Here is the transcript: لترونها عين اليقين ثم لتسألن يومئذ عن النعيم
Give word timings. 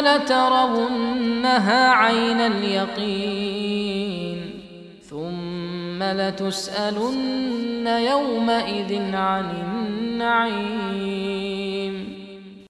لترونها 0.00 1.90
عين 1.90 2.40
اليقين 2.40 3.96
ثم 5.10 6.02
لتسألن 6.02 7.86
يومئذ 7.86 9.14
عن 9.14 9.50
النعيم 9.50 10.06